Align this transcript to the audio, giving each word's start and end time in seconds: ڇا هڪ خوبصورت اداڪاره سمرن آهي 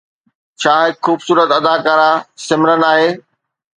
ڇا 0.61 0.73
هڪ 0.83 0.95
خوبصورت 1.05 1.49
اداڪاره 1.57 2.09
سمرن 2.47 2.81
آهي 2.91 3.09